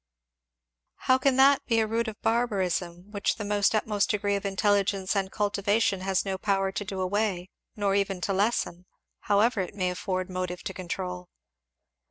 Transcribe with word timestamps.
"How 0.95 1.19
can 1.19 1.35
that 1.35 1.63
be 1.67 1.79
a 1.79 1.85
root 1.85 2.07
of 2.07 2.19
barbarism, 2.23 3.11
which 3.11 3.35
the 3.35 3.43
utmost 3.75 4.09
degree 4.09 4.35
of 4.35 4.47
intelligence 4.47 5.15
and 5.15 5.31
cultivation 5.31 6.01
has 6.01 6.25
no 6.25 6.39
power 6.39 6.71
to 6.71 6.83
do 6.83 6.99
away, 7.01 7.51
nor 7.75 7.93
even 7.93 8.19
to 8.21 8.33
lessen, 8.33 8.87
however 9.19 9.61
it 9.61 9.75
may 9.75 9.91
afford 9.91 10.27
motive 10.27 10.63
to 10.63 10.73
control? 10.73 11.29